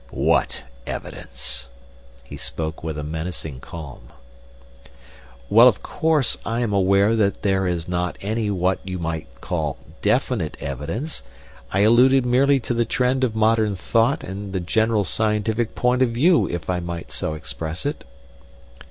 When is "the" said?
12.73-12.83, 14.53-14.59